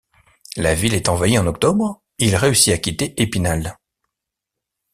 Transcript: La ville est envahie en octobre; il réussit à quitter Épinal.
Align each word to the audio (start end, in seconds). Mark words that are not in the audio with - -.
La 0.57 0.73
ville 0.73 0.95
est 0.95 1.09
envahie 1.09 1.37
en 1.37 1.45
octobre; 1.45 2.01
il 2.17 2.35
réussit 2.35 2.73
à 2.73 2.79
quitter 2.79 3.13
Épinal. 3.21 3.77